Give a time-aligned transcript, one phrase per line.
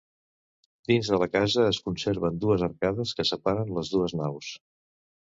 [0.91, 4.55] Dins de la casa es conserven dues arcades que separen les dues naus.